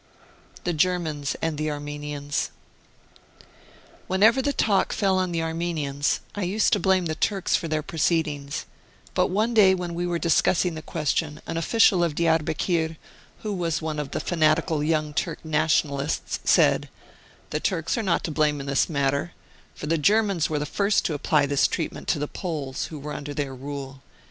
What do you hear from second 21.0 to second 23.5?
to apply this treatment to the Poles, who were under